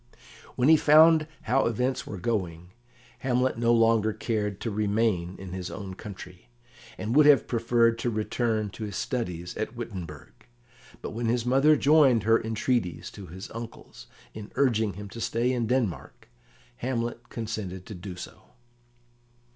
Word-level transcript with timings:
When 0.55 0.67
he 0.67 0.77
found 0.77 1.27
how 1.43 1.67
events 1.67 2.07
were 2.07 2.17
going, 2.17 2.71
Hamlet 3.19 3.59
no 3.59 3.71
longer 3.71 4.13
cared 4.13 4.59
to 4.61 4.71
remain 4.71 5.35
in 5.37 5.53
his 5.53 5.69
own 5.69 5.93
country, 5.93 6.49
and 6.97 7.15
would 7.15 7.27
have 7.27 7.45
preferred 7.45 7.99
to 7.99 8.09
return 8.09 8.71
to 8.71 8.85
his 8.85 8.95
studies 8.95 9.55
at 9.57 9.75
Wittenberg; 9.75 10.47
but 11.03 11.11
when 11.11 11.27
his 11.27 11.45
mother 11.45 11.75
joined 11.77 12.23
her 12.23 12.41
entreaties 12.41 13.11
to 13.11 13.27
his 13.27 13.51
uncle's, 13.51 14.07
in 14.33 14.51
urging 14.55 14.93
him 14.93 15.07
to 15.09 15.21
stay 15.21 15.51
in 15.51 15.67
Denmark, 15.67 16.27
Hamlet 16.77 17.29
consented 17.29 17.85
to 17.85 17.93
do 17.93 18.15
so. 18.15 18.55